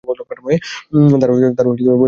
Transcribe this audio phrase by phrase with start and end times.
[0.03, 1.27] তার
[1.27, 1.91] বৈরাগ্যের ঘোর ভেঙেছে।